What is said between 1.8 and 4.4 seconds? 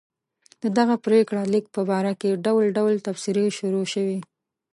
باره کې ډول ډول تبصرې شروع شوې.